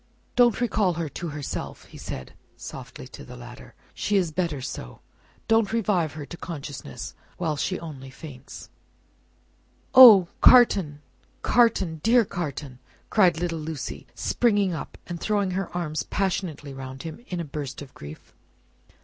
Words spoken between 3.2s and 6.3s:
the latter, "she is better so. Don't revive her